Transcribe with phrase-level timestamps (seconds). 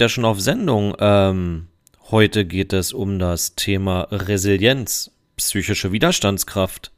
[0.00, 0.96] der schon auf Sendung.
[0.98, 1.68] Ähm,
[2.10, 6.90] heute geht es um das Thema Resilienz, psychische Widerstandskraft.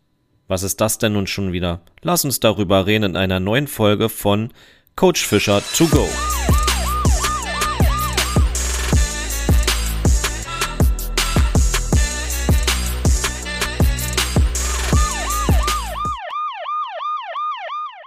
[0.46, 1.80] Was ist das denn nun schon wieder?
[2.02, 4.52] Lass uns darüber reden in einer neuen Folge von
[4.94, 6.06] Coach Fischer to go.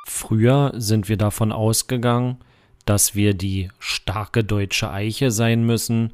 [0.06, 2.38] Früher sind wir davon ausgegangen,
[2.86, 6.14] dass wir die starke deutsche Eiche sein müssen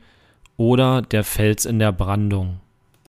[0.57, 2.59] oder der Fels in der Brandung.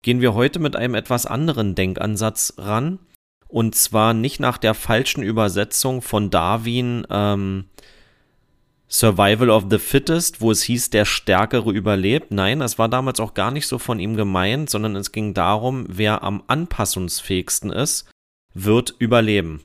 [0.01, 2.99] Gehen wir heute mit einem etwas anderen Denkansatz ran
[3.47, 7.65] und zwar nicht nach der falschen Übersetzung von Darwin ähm,
[8.89, 12.31] Survival of the Fittest, wo es hieß, der Stärkere überlebt.
[12.31, 15.85] Nein, das war damals auch gar nicht so von ihm gemeint, sondern es ging darum,
[15.87, 18.09] wer am anpassungsfähigsten ist,
[18.53, 19.61] wird überleben.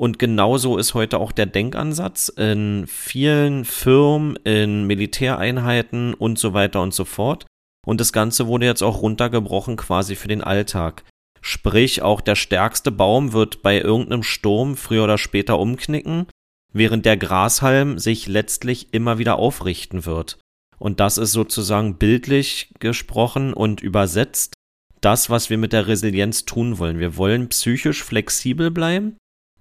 [0.00, 6.80] Und genauso ist heute auch der Denkansatz in vielen Firmen, in Militäreinheiten und so weiter
[6.80, 7.44] und so fort.
[7.86, 11.04] Und das Ganze wurde jetzt auch runtergebrochen quasi für den Alltag.
[11.42, 16.28] Sprich, auch der stärkste Baum wird bei irgendeinem Sturm früher oder später umknicken,
[16.72, 20.38] während der Grashalm sich letztlich immer wieder aufrichten wird.
[20.78, 24.54] Und das ist sozusagen bildlich gesprochen und übersetzt
[25.02, 26.98] das, was wir mit der Resilienz tun wollen.
[26.98, 29.18] Wir wollen psychisch flexibel bleiben,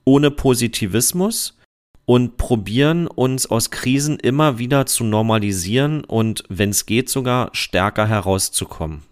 [0.09, 1.55] ohne Positivismus
[2.05, 8.07] und probieren uns aus Krisen immer wieder zu normalisieren und, wenn es geht, sogar stärker
[8.07, 9.03] herauszukommen.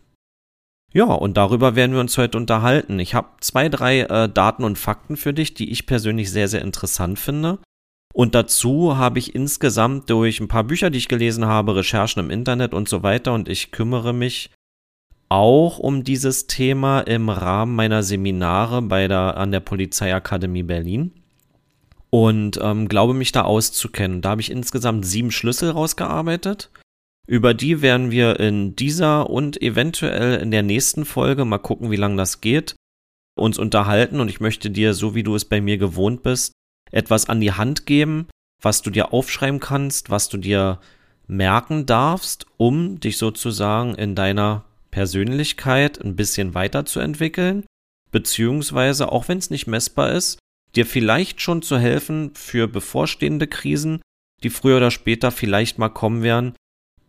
[0.92, 2.98] Ja, und darüber werden wir uns heute unterhalten.
[2.98, 6.64] Ich habe zwei, drei äh, Daten und Fakten für dich, die ich persönlich sehr, sehr
[6.64, 7.60] interessant finde.
[8.16, 12.32] Und dazu habe ich insgesamt durch ein paar Bücher, die ich gelesen habe, Recherchen im
[12.32, 14.50] Internet und so weiter, und ich kümmere mich
[15.30, 21.12] auch um dieses Thema im Rahmen meiner Seminare bei der, an der Polizeiakademie Berlin.
[22.10, 24.22] Und ähm, glaube mich da auszukennen.
[24.22, 26.72] Da habe ich insgesamt sieben Schlüssel rausgearbeitet.
[27.28, 31.98] Über die werden wir in dieser und eventuell in der nächsten Folge, mal gucken, wie
[31.98, 32.76] lange das geht,
[33.36, 34.22] uns unterhalten.
[34.22, 36.54] Und ich möchte dir, so wie du es bei mir gewohnt bist,
[36.92, 38.28] etwas an die Hand geben,
[38.62, 40.80] was du dir aufschreiben kannst, was du dir
[41.28, 44.64] merken darfst, um dich sozusagen in deiner
[44.98, 47.68] Persönlichkeit ein bisschen weiterzuentwickeln,
[48.10, 50.40] beziehungsweise, auch wenn es nicht messbar ist,
[50.76, 54.02] dir vielleicht schon zu helfen für bevorstehende Krisen,
[54.42, 56.56] die früher oder später vielleicht mal kommen werden,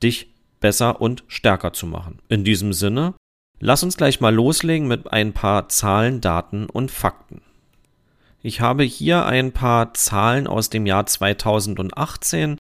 [0.02, 2.18] dich besser und stärker zu machen.
[2.28, 3.14] In diesem Sinne,
[3.58, 7.40] lass uns gleich mal loslegen mit ein paar Zahlen, Daten und Fakten.
[8.42, 12.58] Ich habe hier ein paar Zahlen aus dem Jahr 2018.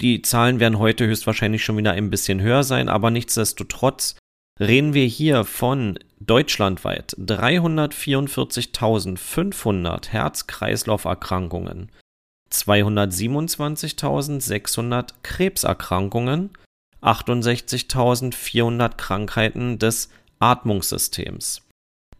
[0.00, 4.16] Die Zahlen werden heute höchstwahrscheinlich schon wieder ein bisschen höher sein, aber nichtsdestotrotz
[4.60, 11.90] reden wir hier von deutschlandweit 344.500 Herz-Kreislauf-Erkrankungen,
[12.52, 16.50] 227.600 Krebserkrankungen,
[17.02, 20.10] 68.400 Krankheiten des
[20.40, 21.62] Atmungssystems.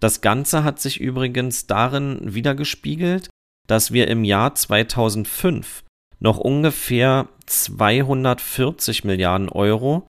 [0.00, 3.30] Das Ganze hat sich übrigens darin wiedergespiegelt,
[3.66, 5.82] dass wir im Jahr 2005
[6.20, 10.06] noch ungefähr 240 Milliarden Euro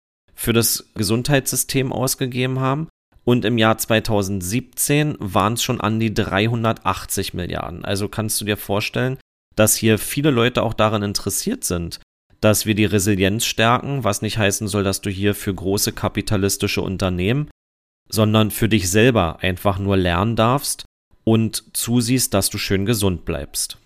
[0.42, 2.88] für das Gesundheitssystem ausgegeben haben
[3.22, 7.84] und im Jahr 2017 waren es schon an die 380 Milliarden.
[7.84, 9.18] Also kannst du dir vorstellen,
[9.54, 12.00] dass hier viele Leute auch daran interessiert sind,
[12.40, 16.82] dass wir die Resilienz stärken, was nicht heißen soll, dass du hier für große kapitalistische
[16.82, 17.48] Unternehmen,
[18.10, 20.84] sondern für dich selber einfach nur lernen darfst
[21.22, 23.78] und zusiehst, dass du schön gesund bleibst.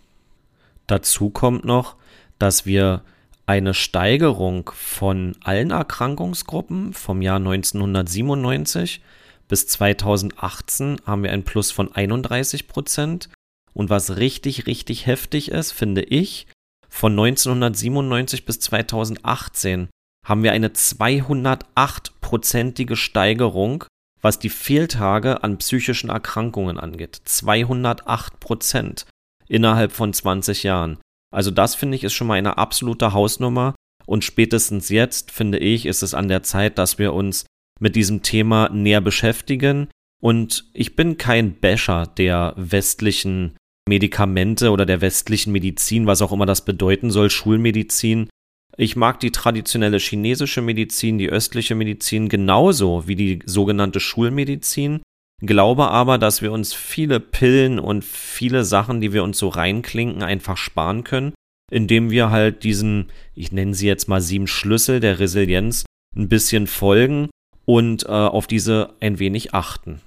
[0.87, 1.97] Dazu kommt noch,
[2.39, 3.03] dass wir
[3.47, 9.01] eine Steigerung von allen Erkrankungsgruppen vom Jahr 1997
[9.49, 13.29] bis 2018 haben wir ein Plus von 31 Prozent
[13.73, 16.49] und was richtig, richtig heftig ist, finde ich,
[16.89, 19.89] von 1997 bis 2018
[20.27, 23.85] haben wir eine 208-prozentige Steigerung,
[24.21, 27.21] was die Fehltage an psychischen Erkrankungen angeht.
[27.25, 29.07] 208 Prozent
[29.47, 30.99] innerhalb von 20 Jahren.
[31.35, 33.75] Also das finde ich ist schon mal eine absolute Hausnummer.
[34.07, 37.45] Und spätestens jetzt, finde ich, ist es an der Zeit, dass wir uns
[37.81, 39.89] mit diesem Thema näher beschäftigen.
[40.23, 43.57] Und ich bin kein Basher der westlichen
[43.89, 48.29] Medikamente oder der westlichen Medizin, was auch immer das bedeuten soll, Schulmedizin.
[48.77, 55.01] Ich mag die traditionelle chinesische Medizin, die östliche Medizin genauso wie die sogenannte Schulmedizin,
[55.41, 60.23] glaube aber, dass wir uns viele Pillen und viele Sachen, die wir uns so reinklinken,
[60.23, 61.35] einfach sparen können,
[61.71, 65.85] indem wir halt diesen, ich nenne sie jetzt mal sieben Schlüssel der Resilienz,
[66.17, 67.29] ein bisschen folgen
[67.65, 70.01] und äh, auf diese ein wenig achten.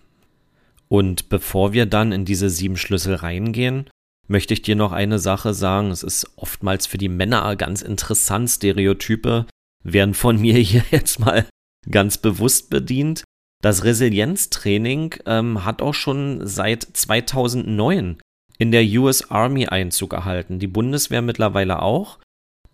[0.88, 3.90] Und bevor wir dann in diese sieben Schlüssel reingehen,
[4.28, 5.92] möchte ich dir noch eine Sache sagen.
[5.92, 9.46] Es ist oftmals für die Männer ganz interessant, Stereotype
[9.84, 11.46] werden von mir hier jetzt mal
[11.90, 13.24] ganz bewusst bedient.
[13.62, 18.18] Das Resilienztraining ähm, hat auch schon seit 2009
[18.58, 20.60] in der US Army Einzug erhalten.
[20.60, 22.20] Die Bundeswehr mittlerweile auch.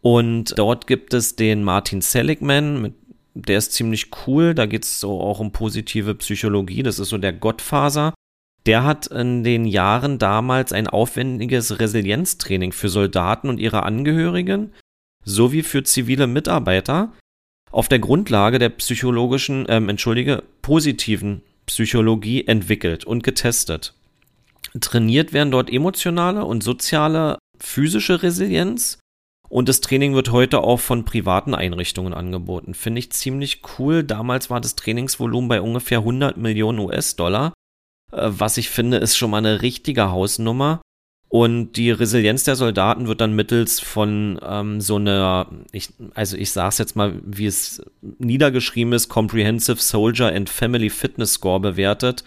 [0.01, 2.93] Und dort gibt es den Martin Seligman,
[3.35, 4.53] der ist ziemlich cool.
[4.53, 6.83] Da geht es so auch um positive Psychologie.
[6.83, 8.13] Das ist so der Gottfaser.
[8.65, 14.71] Der hat in den Jahren damals ein aufwendiges Resilienztraining für Soldaten und ihre Angehörigen
[15.23, 17.13] sowie für zivile Mitarbeiter
[17.75, 23.94] auf der Grundlage der psychologischen, ähm, entschuldige, positiven Psychologie entwickelt und getestet.
[24.80, 29.00] Trainiert werden dort emotionale und soziale physische Resilienz
[29.50, 32.74] und das Training wird heute auch von privaten Einrichtungen angeboten.
[32.74, 34.04] Finde ich ziemlich cool.
[34.04, 37.54] Damals war das Trainingsvolumen bei ungefähr 100 Millionen US-Dollar.
[38.12, 40.81] Äh, was ich finde, ist schon mal eine richtige Hausnummer.
[41.35, 46.51] Und die Resilienz der Soldaten wird dann mittels von ähm, so einer, ich, also ich
[46.51, 47.83] sage es jetzt mal, wie es
[48.19, 52.23] niedergeschrieben ist, Comprehensive Soldier and Family Fitness Score bewertet.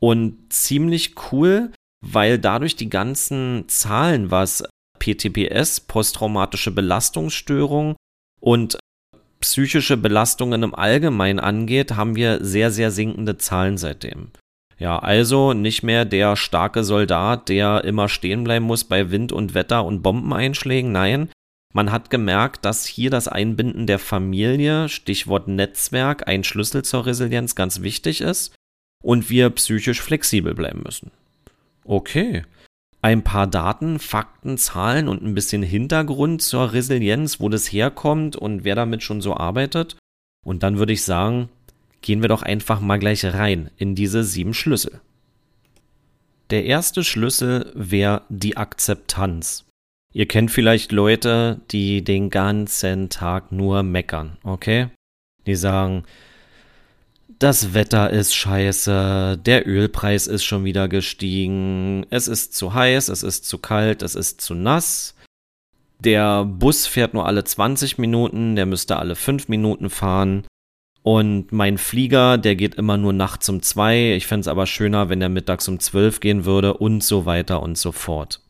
[0.00, 4.62] Und ziemlich cool, weil dadurch die ganzen Zahlen, was
[5.00, 7.96] PTBS, posttraumatische Belastungsstörung
[8.40, 8.78] und
[9.40, 14.30] psychische Belastungen im Allgemeinen angeht, haben wir sehr, sehr sinkende Zahlen seitdem.
[14.78, 19.54] Ja, also nicht mehr der starke Soldat, der immer stehen bleiben muss bei Wind und
[19.54, 20.90] Wetter und Bombeneinschlägen.
[20.90, 21.28] Nein,
[21.72, 27.56] man hat gemerkt, dass hier das Einbinden der Familie, Stichwort Netzwerk, ein Schlüssel zur Resilienz
[27.56, 28.54] ganz wichtig ist
[29.02, 31.10] und wir psychisch flexibel bleiben müssen.
[31.84, 32.44] Okay.
[33.02, 38.64] Ein paar Daten, Fakten, Zahlen und ein bisschen Hintergrund zur Resilienz, wo das herkommt und
[38.64, 39.96] wer damit schon so arbeitet.
[40.44, 41.48] Und dann würde ich sagen,
[42.04, 45.00] gehen wir doch einfach mal gleich rein in diese sieben Schlüssel.
[46.50, 49.64] Der erste Schlüssel wäre die Akzeptanz.
[50.12, 54.90] Ihr kennt vielleicht Leute, die den ganzen Tag nur meckern, okay?
[55.46, 56.04] Die sagen,
[57.38, 63.22] das Wetter ist scheiße, der Ölpreis ist schon wieder gestiegen, es ist zu heiß, es
[63.22, 65.14] ist zu kalt, es ist zu nass.
[66.00, 70.46] Der Bus fährt nur alle 20 Minuten, der müsste alle 5 Minuten fahren.
[71.04, 74.14] Und mein Flieger, der geht immer nur nachts um zwei.
[74.14, 77.62] Ich fände es aber schöner, wenn der mittags um zwölf gehen würde und so weiter
[77.62, 78.40] und so fort.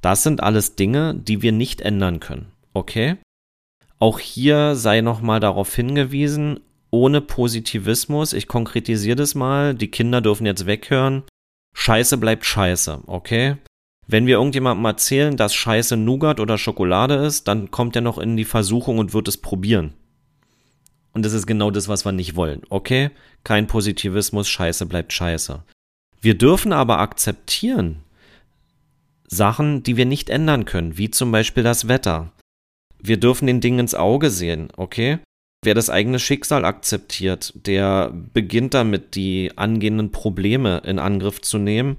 [0.00, 2.52] Das sind alles Dinge, die wir nicht ändern können.
[2.72, 3.18] Okay?
[3.98, 6.60] Auch hier sei nochmal darauf hingewiesen,
[6.90, 11.24] ohne Positivismus, ich konkretisiere das mal, die Kinder dürfen jetzt weghören.
[11.76, 13.58] Scheiße bleibt scheiße, okay?
[14.06, 18.38] Wenn wir irgendjemandem erzählen, dass Scheiße Nougat oder Schokolade ist, dann kommt er noch in
[18.38, 19.92] die Versuchung und wird es probieren.
[21.12, 22.62] Und das ist genau das, was wir nicht wollen.
[22.68, 23.10] Okay?
[23.44, 25.62] Kein Positivismus, Scheiße bleibt Scheiße.
[26.20, 28.02] Wir dürfen aber akzeptieren
[29.26, 32.32] Sachen, die wir nicht ändern können, wie zum Beispiel das Wetter.
[32.98, 35.20] Wir dürfen den Dingen ins Auge sehen, okay?
[35.64, 41.98] Wer das eigene Schicksal akzeptiert, der beginnt damit, die angehenden Probleme in Angriff zu nehmen,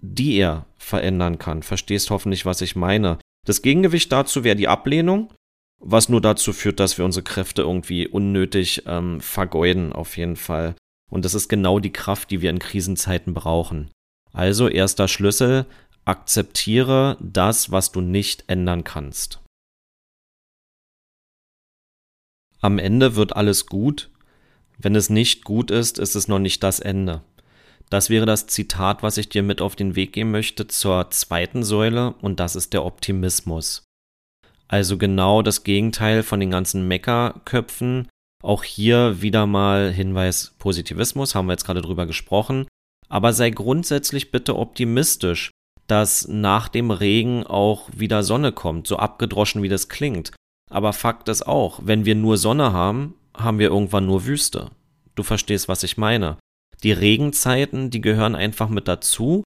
[0.00, 1.62] die er verändern kann.
[1.62, 3.18] Verstehst hoffentlich, was ich meine.
[3.46, 5.30] Das Gegengewicht dazu wäre die Ablehnung
[5.78, 10.74] was nur dazu führt, dass wir unsere Kräfte irgendwie unnötig ähm, vergeuden, auf jeden Fall.
[11.10, 13.90] Und das ist genau die Kraft, die wir in Krisenzeiten brauchen.
[14.32, 15.66] Also erster Schlüssel,
[16.04, 19.40] akzeptiere das, was du nicht ändern kannst.
[22.60, 24.10] Am Ende wird alles gut.
[24.78, 27.22] Wenn es nicht gut ist, ist es noch nicht das Ende.
[27.88, 31.62] Das wäre das Zitat, was ich dir mit auf den Weg geben möchte zur zweiten
[31.62, 33.85] Säule, und das ist der Optimismus.
[34.68, 38.08] Also genau das Gegenteil von den ganzen Meckerköpfen.
[38.42, 42.66] Auch hier wieder mal Hinweis Positivismus, haben wir jetzt gerade drüber gesprochen.
[43.08, 45.50] Aber sei grundsätzlich bitte optimistisch,
[45.86, 50.32] dass nach dem Regen auch wieder Sonne kommt, so abgedroschen wie das klingt.
[50.70, 54.70] Aber Fakt ist auch, wenn wir nur Sonne haben, haben wir irgendwann nur Wüste.
[55.14, 56.36] Du verstehst, was ich meine.
[56.82, 59.44] Die Regenzeiten, die gehören einfach mit dazu.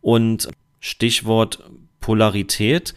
[0.00, 0.48] Und
[0.78, 1.62] Stichwort
[2.00, 2.94] Polarität,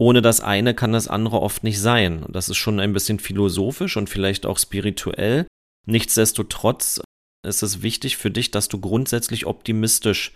[0.00, 2.24] ohne das eine kann das andere oft nicht sein.
[2.30, 5.46] Das ist schon ein bisschen philosophisch und vielleicht auch spirituell.
[5.86, 7.02] Nichtsdestotrotz
[7.46, 10.32] ist es wichtig für dich, dass du grundsätzlich optimistisch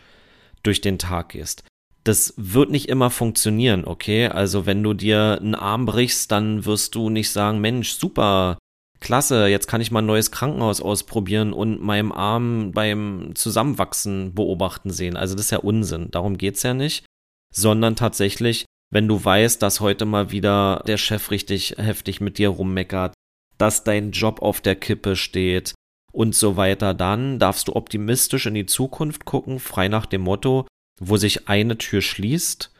[0.63, 1.65] durch den Tag gehst.
[2.05, 4.27] Das wird nicht immer funktionieren, okay?
[4.29, 8.59] Also wenn du dir einen Arm brichst, dann wirst du nicht sagen, Mensch, super,
[9.01, 14.91] klasse, jetzt kann ich mal ein neues Krankenhaus ausprobieren und meinem Arm beim Zusammenwachsen beobachten
[14.91, 15.17] sehen.
[15.17, 17.07] Also das ist ja Unsinn, darum geht's ja nicht,
[17.51, 22.51] sondern tatsächlich wenn du weißt, dass heute mal wieder der Chef richtig heftig mit dir
[22.51, 23.15] rummeckert,
[23.59, 25.75] dass dein Job auf der Kippe steht
[26.13, 30.67] und so weiter, dann darfst du optimistisch in die Zukunft gucken, frei nach dem Motto,
[31.01, 32.73] wo sich eine Tür schließt,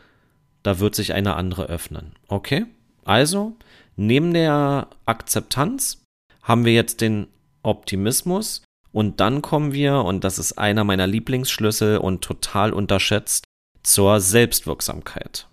[0.63, 2.15] da wird sich eine andere öffnen.
[2.29, 2.67] Okay?
[3.05, 3.57] Also,
[3.97, 6.03] Neben der Akzeptanz
[6.43, 7.29] haben wir jetzt den
[7.63, 13.45] Optimismus und dann kommen wir, und das ist einer meiner Lieblingsschlüssel und total unterschätzt,
[13.83, 15.47] zur Selbstwirksamkeit.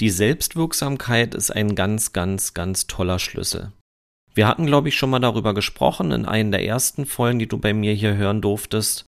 [0.00, 3.72] Die Selbstwirksamkeit ist ein ganz, ganz, ganz toller Schlüssel.
[4.32, 7.58] Wir hatten, glaube ich, schon mal darüber gesprochen in einer der ersten Folgen, die du
[7.58, 9.06] bei mir hier hören durftest,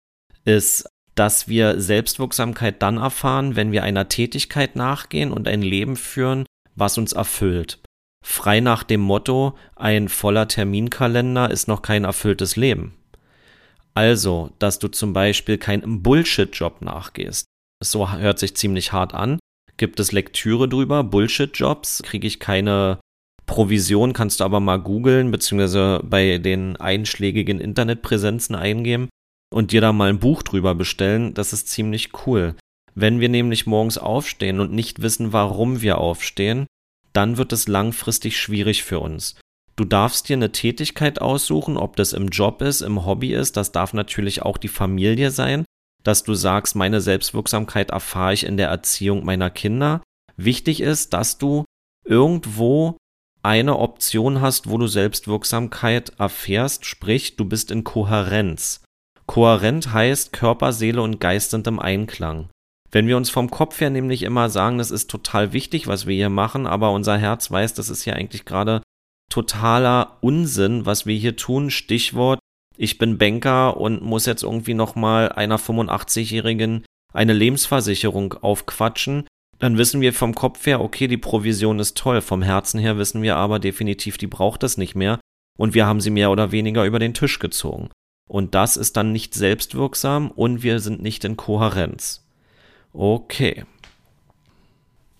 [0.44, 6.46] ist, dass wir Selbstwirksamkeit dann erfahren, wenn wir einer Tätigkeit nachgehen und ein Leben führen,
[6.76, 7.80] was uns erfüllt.
[8.24, 12.94] Frei nach dem Motto, ein voller Terminkalender ist noch kein erfülltes Leben.
[13.94, 17.46] Also, dass du zum Beispiel keinen Bullshit-Job nachgehst.
[17.82, 19.38] So hört sich ziemlich hart an.
[19.76, 21.04] Gibt es Lektüre drüber?
[21.04, 22.02] Bullshit-Jobs?
[22.02, 22.98] Kriege ich keine
[23.44, 24.12] Provision?
[24.12, 29.08] Kannst du aber mal googeln, beziehungsweise bei den einschlägigen Internetpräsenzen eingeben
[29.52, 31.34] und dir da mal ein Buch drüber bestellen.
[31.34, 32.54] Das ist ziemlich cool.
[32.94, 36.66] Wenn wir nämlich morgens aufstehen und nicht wissen, warum wir aufstehen,
[37.12, 39.36] dann wird es langfristig schwierig für uns.
[39.76, 43.72] Du darfst dir eine Tätigkeit aussuchen, ob das im Job ist, im Hobby ist, das
[43.72, 45.66] darf natürlich auch die Familie sein,
[46.06, 50.02] dass du sagst, meine Selbstwirksamkeit erfahre ich in der Erziehung meiner Kinder.
[50.36, 51.64] Wichtig ist, dass du
[52.04, 52.96] irgendwo
[53.42, 58.82] eine Option hast, wo du Selbstwirksamkeit erfährst, sprich, du bist in Kohärenz.
[59.26, 62.48] Kohärent heißt, Körper, Seele und Geist sind im Einklang.
[62.90, 66.14] Wenn wir uns vom Kopf her nämlich immer sagen, das ist total wichtig, was wir
[66.14, 68.82] hier machen, aber unser Herz weiß, das ist ja eigentlich gerade
[69.28, 71.70] totaler Unsinn, was wir hier tun.
[71.70, 72.38] Stichwort
[72.76, 79.26] ich bin Banker und muss jetzt irgendwie nochmal einer 85-Jährigen eine Lebensversicherung aufquatschen,
[79.58, 82.20] dann wissen wir vom Kopf her, okay, die Provision ist toll.
[82.20, 85.18] Vom Herzen her wissen wir aber definitiv, die braucht es nicht mehr.
[85.56, 87.88] Und wir haben sie mehr oder weniger über den Tisch gezogen.
[88.28, 92.26] Und das ist dann nicht selbstwirksam und wir sind nicht in Kohärenz.
[92.92, 93.64] Okay.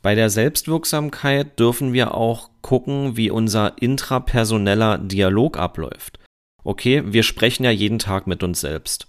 [0.03, 6.19] Bei der Selbstwirksamkeit dürfen wir auch gucken, wie unser intrapersoneller Dialog abläuft
[6.67, 9.07] okay, wir sprechen ja jeden Tag mit uns selbst.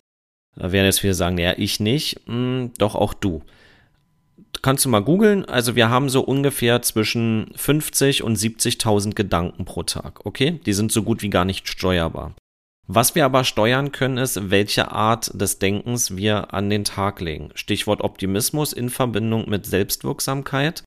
[0.56, 3.44] Da werden jetzt viele sagen, naja, ich nicht, hm, doch auch du.
[4.62, 5.46] Kannst du mal googeln?
[5.46, 10.60] Also wir haben so ungefähr zwischen 50 und 70.000 Gedanken pro Tag, okay?
[10.66, 12.34] Die sind so gut wie gar nicht steuerbar.
[12.88, 17.50] Was wir aber steuern können, ist, welche Art des Denkens wir an den Tag legen.
[17.54, 20.84] Stichwort Optimismus in Verbindung mit Selbstwirksamkeit.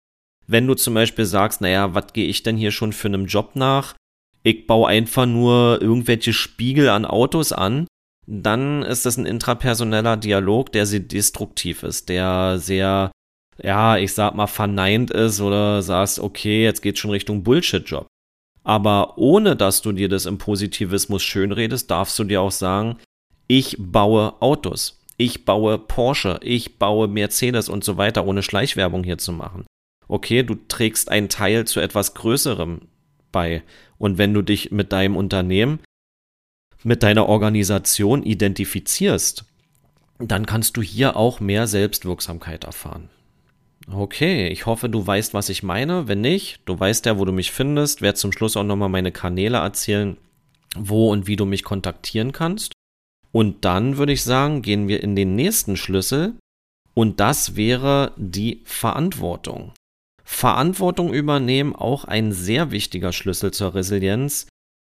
[0.47, 3.55] Wenn du zum Beispiel sagst, naja, was gehe ich denn hier schon für einen Job
[3.55, 3.95] nach?
[4.43, 7.87] Ich baue einfach nur irgendwelche Spiegel an Autos an,
[8.27, 13.11] dann ist das ein intrapersoneller Dialog, der sehr destruktiv ist, der sehr,
[13.63, 18.07] ja, ich sag mal, verneint ist oder sagst, okay, jetzt geht's schon Richtung Bullshit-Job.
[18.63, 22.99] Aber ohne dass du dir das im Positivismus schönredest, darfst du dir auch sagen,
[23.49, 29.19] ich baue Autos, ich baue Porsche, ich baue Mercedes und so weiter, ohne Schleichwerbung hier
[29.19, 29.67] zu machen.
[30.09, 32.83] Okay, du trägst einen Teil zu etwas Größerem
[33.33, 33.63] bei.
[34.01, 35.81] Und wenn du dich mit deinem Unternehmen,
[36.83, 39.45] mit deiner Organisation identifizierst,
[40.19, 43.11] dann kannst du hier auch mehr Selbstwirksamkeit erfahren.
[43.93, 46.09] Okay, ich hoffe, du weißt, was ich meine.
[46.09, 48.01] Wenn nicht, du weißt ja, wo du mich findest.
[48.01, 50.17] Werde zum Schluss auch nochmal meine Kanäle erzählen,
[50.75, 52.73] wo und wie du mich kontaktieren kannst.
[53.33, 56.35] Und dann würde ich sagen, gehen wir in den nächsten Schlüssel.
[56.95, 59.73] Und das wäre die Verantwortung.
[60.33, 64.47] Verantwortung übernehmen, auch ein sehr wichtiger Schlüssel zur Resilienz.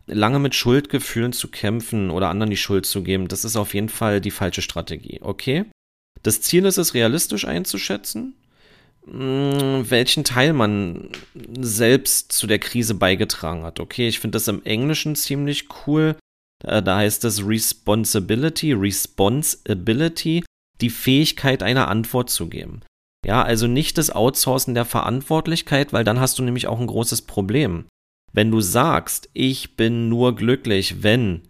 [0.07, 3.89] Lange mit Schuldgefühlen zu kämpfen oder anderen die Schuld zu geben, das ist auf jeden
[3.89, 5.65] Fall die falsche Strategie, okay?
[6.23, 8.35] Das Ziel ist es, realistisch einzuschätzen,
[9.07, 11.09] hm, welchen Teil man
[11.59, 13.81] selbst zu der Krise beigetragen hat.
[13.81, 16.17] Okay, ich finde das im Englischen ziemlich cool.
[16.63, 20.45] Da heißt es Responsibility, Responsibility,
[20.83, 22.83] die Fähigkeit, eine Antwort zu geben.
[23.25, 27.23] Ja, also nicht das Outsourcen der Verantwortlichkeit, weil dann hast du nämlich auch ein großes
[27.23, 27.87] Problem.
[28.33, 31.43] Wenn du sagst, ich bin nur glücklich, wenn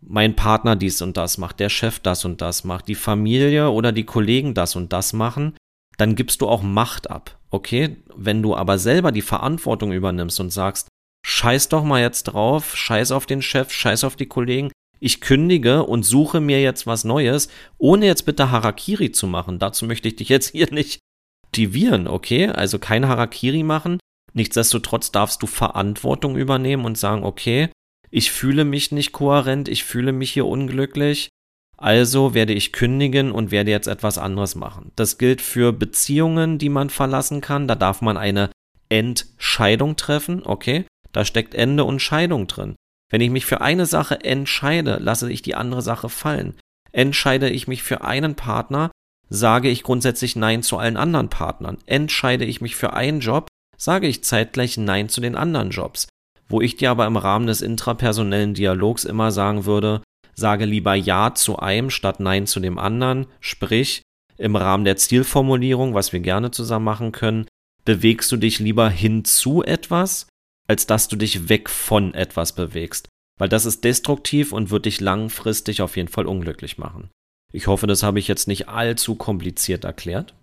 [0.00, 3.90] mein Partner dies und das macht, der Chef das und das macht, die Familie oder
[3.90, 5.56] die Kollegen das und das machen,
[5.96, 7.38] dann gibst du auch Macht ab.
[7.50, 7.96] Okay?
[8.14, 10.88] Wenn du aber selber die Verantwortung übernimmst und sagst,
[11.24, 14.70] scheiß doch mal jetzt drauf, scheiß auf den Chef, scheiß auf die Kollegen,
[15.04, 19.58] ich kündige und suche mir jetzt was Neues, ohne jetzt bitte Harakiri zu machen.
[19.58, 21.00] Dazu möchte ich dich jetzt hier nicht
[21.46, 22.48] motivieren, okay?
[22.48, 23.98] Also kein Harakiri machen.
[24.32, 27.68] Nichtsdestotrotz darfst du Verantwortung übernehmen und sagen, okay,
[28.10, 31.28] ich fühle mich nicht kohärent, ich fühle mich hier unglücklich,
[31.76, 34.90] also werde ich kündigen und werde jetzt etwas anderes machen.
[34.96, 37.68] Das gilt für Beziehungen, die man verlassen kann.
[37.68, 38.50] Da darf man eine
[38.88, 40.86] Entscheidung treffen, okay?
[41.12, 42.74] Da steckt Ende und Scheidung drin.
[43.14, 46.54] Wenn ich mich für eine Sache entscheide, lasse ich die andere Sache fallen.
[46.90, 48.90] Entscheide ich mich für einen Partner,
[49.28, 51.78] sage ich grundsätzlich Nein zu allen anderen Partnern.
[51.86, 56.08] Entscheide ich mich für einen Job, sage ich zeitgleich Nein zu den anderen Jobs.
[56.48, 60.02] Wo ich dir aber im Rahmen des intrapersonellen Dialogs immer sagen würde,
[60.34, 64.02] sage lieber Ja zu einem statt Nein zu dem anderen, sprich,
[64.38, 67.46] im Rahmen der Zielformulierung, was wir gerne zusammen machen können,
[67.84, 70.26] bewegst du dich lieber hin zu etwas,
[70.68, 73.08] als dass du dich weg von etwas bewegst.
[73.38, 77.10] Weil das ist destruktiv und wird dich langfristig auf jeden Fall unglücklich machen.
[77.52, 80.34] Ich hoffe, das habe ich jetzt nicht allzu kompliziert erklärt.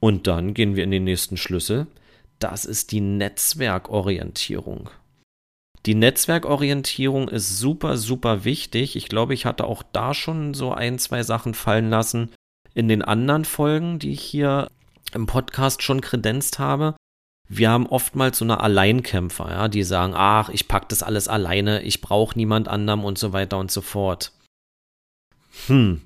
[0.00, 1.86] Und dann gehen wir in den nächsten Schlüssel.
[2.38, 4.90] Das ist die Netzwerkorientierung.
[5.86, 8.94] Die Netzwerkorientierung ist super, super wichtig.
[8.94, 12.30] Ich glaube, ich hatte auch da schon so ein, zwei Sachen fallen lassen
[12.74, 14.70] in den anderen Folgen, die ich hier
[15.12, 16.94] im Podcast schon kredenzt habe.
[17.54, 21.82] Wir haben oftmals so eine Alleinkämpfer, ja, die sagen, ach, ich pack das alles alleine,
[21.82, 24.32] ich brauche niemand anderem und so weiter und so fort.
[25.66, 26.00] Hm,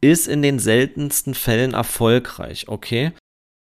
[0.00, 3.10] ist in den seltensten Fällen erfolgreich, okay?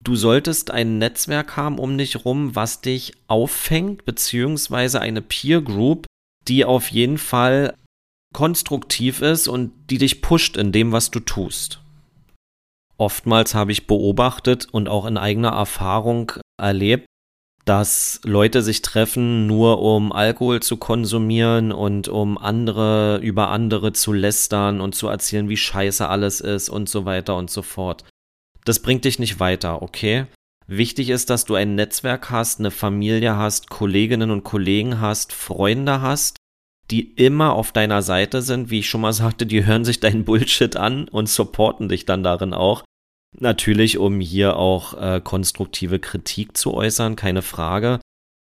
[0.04, 6.06] Du solltest ein Netzwerk haben um dich rum, was dich auffängt, beziehungsweise eine Peer Group,
[6.48, 7.74] die auf jeden Fall
[8.36, 11.82] konstruktiv ist und die dich pusht in dem, was du tust.
[12.98, 17.08] Oftmals habe ich beobachtet und auch in eigener Erfahrung erlebt,
[17.66, 24.14] dass Leute sich treffen, nur um Alkohol zu konsumieren und um andere über andere zu
[24.14, 28.06] lästern und zu erzählen, wie scheiße alles ist und so weiter und so fort.
[28.66, 30.28] Das bringt dich nicht weiter, okay?
[30.68, 36.02] Wichtig ist, dass du ein Netzwerk hast, eine Familie hast, Kolleginnen und Kollegen hast, Freunde
[36.02, 36.38] hast,
[36.92, 38.70] die immer auf deiner Seite sind.
[38.70, 42.24] Wie ich schon mal sagte, die hören sich deinen Bullshit an und supporten dich dann
[42.24, 42.84] darin auch.
[43.40, 48.00] Natürlich, um hier auch äh, konstruktive Kritik zu äußern, keine Frage.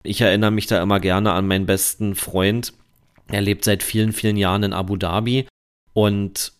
[0.03, 2.73] Ich erinnere mich da immer gerne an meinen besten Freund.
[3.27, 5.47] Er lebt seit vielen, vielen Jahren in Abu Dhabi
[5.93, 6.53] und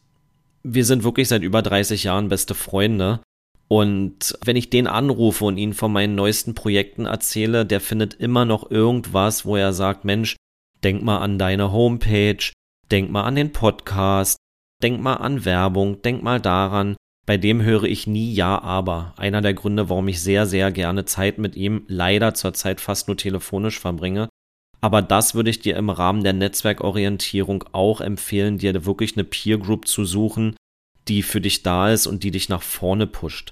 [0.63, 3.21] wir sind wirklich seit über 30 Jahren beste Freunde.
[3.69, 8.45] Und wenn ich den anrufe und ihn von meinen neuesten Projekten erzähle, der findet immer
[8.45, 10.35] noch irgendwas, wo er sagt, Mensch,
[10.83, 12.51] denk mal an deine Homepage,
[12.91, 14.37] denk mal an den Podcast,
[14.81, 16.95] denk mal an Werbung, denk mal daran.
[17.27, 19.13] Bei dem höre ich nie Ja, aber.
[19.17, 23.17] Einer der Gründe, warum ich sehr, sehr gerne Zeit mit ihm leider zurzeit fast nur
[23.17, 24.29] telefonisch verbringe.
[24.79, 29.57] Aber das würde ich dir im Rahmen der Netzwerkorientierung auch empfehlen, dir wirklich eine Peer
[29.57, 30.55] Group zu suchen,
[31.09, 33.51] die für dich da ist und die dich nach vorne pusht.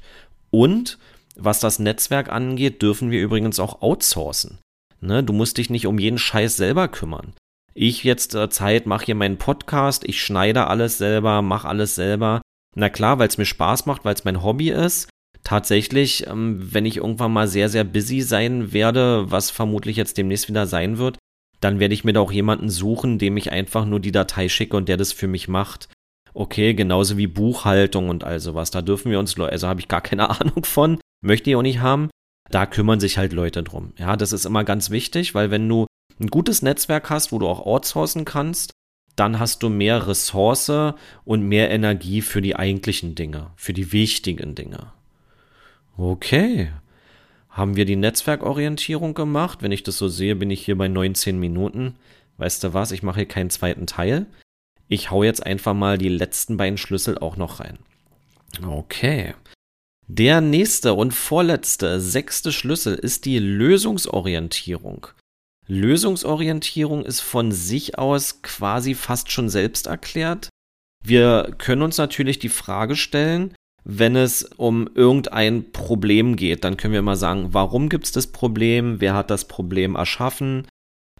[0.52, 0.98] Und
[1.36, 4.60] was das Netzwerk angeht, dürfen wir übrigens auch outsourcen.
[5.02, 5.22] Ne?
[5.22, 7.34] Du musst dich nicht um jeden Scheiß selber kümmern.
[7.74, 12.42] Ich jetzt äh, Zeit mache hier meinen Podcast, ich schneide alles selber, mache alles selber.
[12.76, 15.10] Na klar, weil es mir Spaß macht, weil es mein Hobby ist.
[15.44, 20.50] Tatsächlich, ähm, wenn ich irgendwann mal sehr, sehr busy sein werde, was vermutlich jetzt demnächst
[20.50, 21.18] wieder sein wird,
[21.62, 24.76] dann werde ich mir da auch jemanden suchen, dem ich einfach nur die Datei schicke
[24.76, 25.88] und der das für mich macht.
[26.34, 28.72] Okay, genauso wie Buchhaltung und all sowas.
[28.72, 31.80] Da dürfen wir uns, also habe ich gar keine Ahnung von, möchte ich auch nicht
[31.80, 32.10] haben.
[32.50, 33.94] Da kümmern sich halt Leute drum.
[33.98, 35.88] Ja, das ist immer ganz wichtig, weil wenn du
[36.20, 38.72] ein gutes Netzwerk hast, wo du auch outsourcen kannst,
[39.16, 40.72] dann hast du mehr Ressource
[41.24, 44.92] und mehr Energie für die eigentlichen Dinge, für die wichtigen Dinge.
[45.98, 46.72] Okay.
[47.50, 49.62] Haben wir die Netzwerkorientierung gemacht?
[49.62, 51.96] Wenn ich das so sehe, bin ich hier bei 19 Minuten.
[52.38, 52.92] Weißt du was?
[52.92, 54.26] Ich mache hier keinen zweiten Teil.
[54.90, 57.78] Ich hau jetzt einfach mal die letzten beiden Schlüssel auch noch rein.
[58.62, 59.34] Okay.
[60.08, 65.08] Der nächste und vorletzte, sechste Schlüssel ist die Lösungsorientierung.
[65.68, 70.50] Lösungsorientierung ist von sich aus quasi fast schon selbst erklärt.
[71.04, 76.94] Wir können uns natürlich die Frage stellen, wenn es um irgendein Problem geht, dann können
[76.94, 80.68] wir immer sagen, warum gibt es das Problem, wer hat das Problem erschaffen,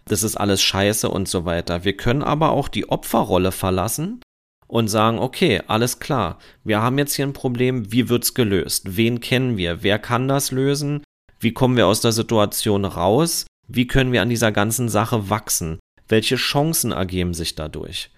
[0.08, 1.84] das ist alles scheiße und so weiter.
[1.84, 4.20] Wir können aber auch die Opferrolle verlassen
[4.66, 8.96] und sagen, okay, alles klar, wir haben jetzt hier ein Problem, wie wird's gelöst?
[8.96, 9.84] Wen kennen wir?
[9.84, 11.04] Wer kann das lösen?
[11.38, 13.46] Wie kommen wir aus der Situation raus?
[13.68, 15.78] Wie können wir an dieser ganzen Sache wachsen?
[16.08, 18.10] Welche Chancen ergeben sich dadurch?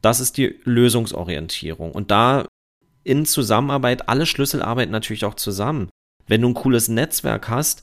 [0.00, 1.92] Das ist die Lösungsorientierung.
[1.92, 2.46] Und da
[3.02, 5.90] in Zusammenarbeit, alle Schlüssel arbeiten natürlich auch zusammen.
[6.26, 7.82] Wenn du ein cooles Netzwerk hast,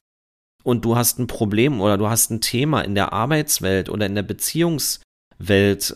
[0.63, 4.15] und du hast ein Problem oder du hast ein Thema in der Arbeitswelt oder in
[4.15, 5.95] der Beziehungswelt,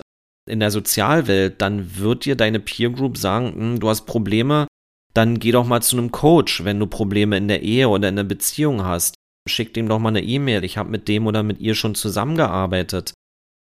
[0.49, 4.67] in der Sozialwelt, dann wird dir deine Peer Group sagen, hm, du hast Probleme,
[5.13, 8.15] dann geh doch mal zu einem Coach, wenn du Probleme in der Ehe oder in
[8.15, 9.15] der Beziehung hast.
[9.47, 13.13] Schick dem doch mal eine E-Mail, ich habe mit dem oder mit ihr schon zusammengearbeitet.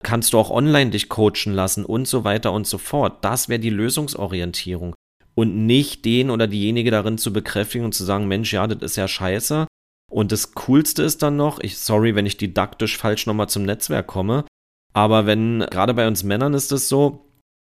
[0.02, 3.24] Kannst du auch online dich coachen lassen und so weiter und so fort.
[3.24, 4.94] Das wäre die Lösungsorientierung.
[5.34, 8.96] Und nicht den oder diejenige darin zu bekräftigen und zu sagen, Mensch, ja, das ist
[8.96, 9.66] ja scheiße,
[10.10, 14.08] und das Coolste ist dann noch, ich sorry, wenn ich didaktisch falsch nochmal zum Netzwerk
[14.08, 14.44] komme,
[14.92, 17.30] aber wenn, gerade bei uns Männern ist es so,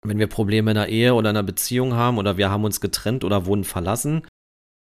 [0.04, 2.80] wenn wir Probleme in der Ehe oder in einer Beziehung haben oder wir haben uns
[2.80, 4.26] getrennt oder wurden verlassen,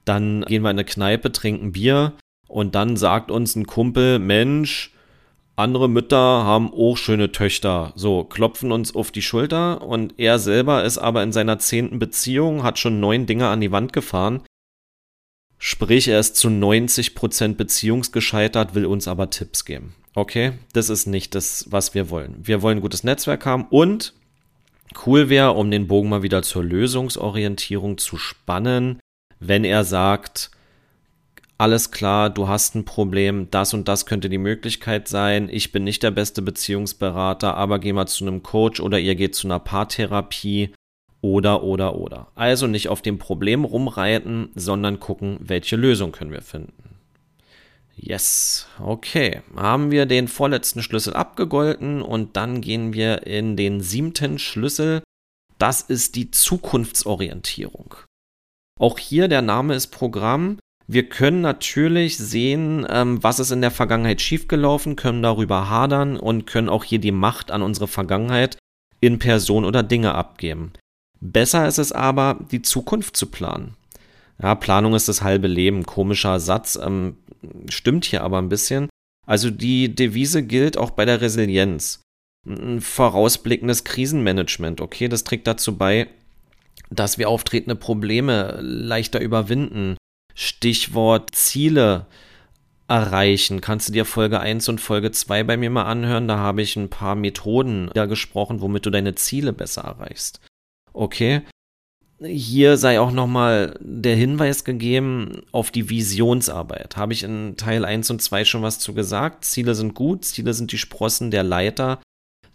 [0.05, 2.13] dann gehen wir in eine Kneipe, trinken Bier
[2.49, 4.91] Und dann sagt uns ein Kumpel, Mensch,
[5.55, 7.93] andere Mütter haben auch schöne Töchter.
[7.95, 12.63] So, klopfen uns auf die Schulter und er selber ist aber in seiner zehnten Beziehung,
[12.63, 14.41] hat schon neun Dinge an die Wand gefahren.
[15.57, 19.93] Sprich, er ist zu 90% beziehungsgescheitert, will uns aber Tipps geben.
[20.15, 22.35] Okay, das ist nicht das, was wir wollen.
[22.41, 24.13] Wir wollen ein gutes Netzwerk haben und
[25.05, 28.99] cool wäre, um den Bogen mal wieder zur Lösungsorientierung zu spannen,
[29.39, 30.51] wenn er sagt,
[31.59, 35.83] alles klar, du hast ein Problem, das und das könnte die Möglichkeit sein, ich bin
[35.83, 39.59] nicht der beste Beziehungsberater, aber geh mal zu einem Coach oder ihr geht zu einer
[39.59, 40.73] Paartherapie
[41.19, 42.31] oder, oder, oder.
[42.35, 46.95] Also nicht auf dem Problem rumreiten, sondern gucken, welche Lösung können wir finden.
[47.93, 49.41] Yes, okay.
[49.57, 55.03] Haben wir den vorletzten Schlüssel abgegolten und dann gehen wir in den siebten Schlüssel.
[55.57, 57.95] Das ist die Zukunftsorientierung.
[58.79, 60.57] Auch hier der Name ist Programm.
[60.91, 66.47] Wir können natürlich sehen, ähm, was ist in der Vergangenheit schiefgelaufen, können darüber hadern und
[66.47, 68.57] können auch hier die Macht an unsere Vergangenheit
[68.99, 70.73] in Person oder Dinge abgeben.
[71.21, 73.75] Besser ist es aber, die Zukunft zu planen.
[74.41, 75.85] Ja, Planung ist das halbe Leben.
[75.85, 77.17] Komischer Satz, ähm,
[77.69, 78.89] stimmt hier aber ein bisschen.
[79.27, 82.01] Also die Devise gilt auch bei der Resilienz.
[82.47, 86.07] Ein vorausblickendes Krisenmanagement, okay, das trägt dazu bei,
[86.89, 89.97] dass wir auftretende Probleme leichter überwinden,
[90.39, 92.05] Stichwort Ziele
[92.87, 93.59] erreichen.
[93.59, 96.29] Kannst du dir Folge 1 und Folge 2 bei mir mal anhören?
[96.29, 100.39] Da habe ich ein paar Methoden ja gesprochen, womit du deine Ziele besser erreichst.
[100.93, 101.41] Okay.
[102.21, 106.95] Hier sei auch nochmal der Hinweis gegeben auf die Visionsarbeit.
[106.95, 109.43] Habe ich in Teil 1 und 2 schon was zu gesagt?
[109.43, 111.99] Ziele sind gut, Ziele sind die Sprossen der Leiter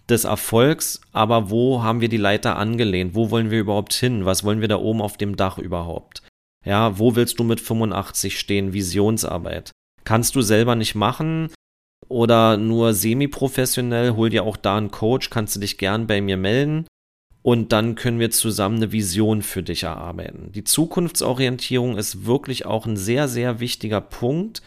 [0.08, 3.14] des Erfolgs, aber wo haben wir die Leiter angelehnt?
[3.14, 4.24] Wo wollen wir überhaupt hin?
[4.24, 6.22] Was wollen wir da oben auf dem Dach überhaupt?
[6.64, 8.72] Ja, wo willst du mit 85 stehen?
[8.72, 9.72] Visionsarbeit.
[10.04, 11.50] Kannst du selber nicht machen
[12.08, 16.36] oder nur semi-professionell, hol dir auch da einen Coach, kannst du dich gern bei mir
[16.36, 16.86] melden
[17.42, 20.52] und dann können wir zusammen eine Vision für dich erarbeiten.
[20.52, 24.62] Die Zukunftsorientierung ist wirklich auch ein sehr, sehr wichtiger Punkt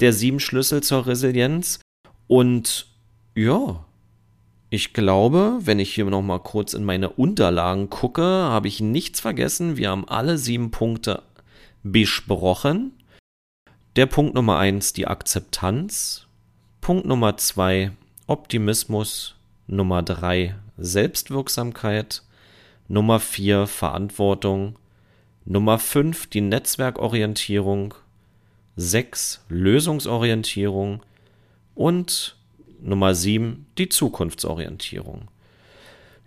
[0.00, 1.80] der sieben Schlüssel zur Resilienz
[2.26, 2.86] und
[3.34, 3.84] ja,
[4.70, 9.18] ich glaube, wenn ich hier noch mal kurz in meine Unterlagen gucke, habe ich nichts
[9.18, 9.78] vergessen.
[9.78, 11.22] Wir haben alle sieben Punkte
[11.92, 12.92] besprochen.
[13.96, 16.26] Der Punkt Nummer eins die Akzeptanz.
[16.80, 17.92] Punkt Nummer zwei
[18.26, 19.34] Optimismus.
[19.66, 22.22] Nummer drei Selbstwirksamkeit.
[22.88, 24.76] Nummer vier Verantwortung.
[25.44, 27.94] Nummer fünf die Netzwerkorientierung.
[28.76, 31.02] sechs Lösungsorientierung.
[31.74, 32.36] Und
[32.80, 35.28] Nummer sieben die Zukunftsorientierung.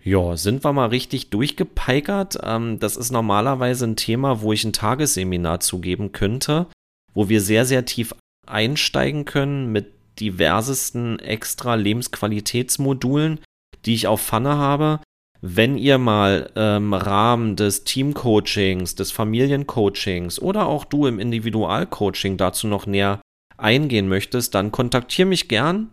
[0.04, 2.38] Ja, sind wir mal richtig durchgepeikert.
[2.42, 6.66] Ähm, das ist normalerweise ein Thema, wo ich ein Tagesseminar zugeben könnte,
[7.14, 8.14] wo wir sehr, sehr tief
[8.46, 13.40] einsteigen können mit diversesten extra Lebensqualitätsmodulen,
[13.84, 15.00] die ich auf Pfanne habe.
[15.40, 22.66] Wenn ihr mal im Rahmen des Teamcoachings, des Familiencoachings oder auch du im Individualcoaching dazu
[22.66, 23.20] noch näher
[23.56, 25.90] eingehen möchtest, dann kontaktiere mich gern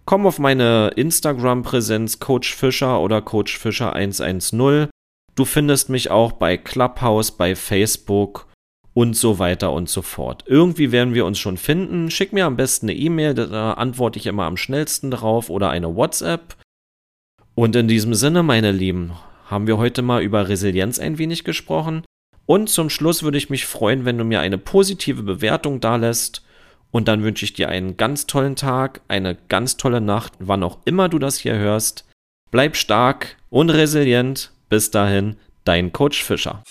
[0.06, 4.90] Komm auf meine Instagram-Präsenz Coach Fischer oder Coach Fischer 110.
[5.36, 8.48] Du findest mich auch bei Clubhouse, bei Facebook
[8.94, 10.44] und so weiter und so fort.
[10.46, 12.12] Irgendwie werden wir uns schon finden.
[12.12, 15.96] Schick mir am besten eine E-Mail, da antworte ich immer am schnellsten drauf oder eine
[15.96, 16.58] WhatsApp.
[17.56, 19.14] Und in diesem Sinne, meine Lieben,
[19.46, 22.04] haben wir heute mal über Resilienz ein wenig gesprochen.
[22.46, 26.44] Und zum Schluss würde ich mich freuen, wenn du mir eine positive Bewertung dalässt.
[26.92, 30.80] Und dann wünsche ich dir einen ganz tollen Tag, eine ganz tolle Nacht, wann auch
[30.86, 32.06] immer du das hier hörst.
[32.52, 34.52] Bleib stark und resilient.
[34.70, 36.64] Bis dahin, dein Coach Fischer.